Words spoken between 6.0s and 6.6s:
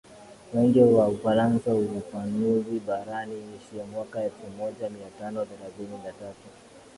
na tatu